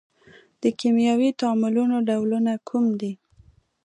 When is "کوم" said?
2.67-2.85